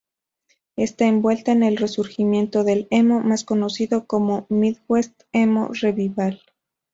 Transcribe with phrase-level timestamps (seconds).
[0.77, 6.41] Está envuelta en el resurgimiento del emo, más conocido como "Midwest Emo Revival".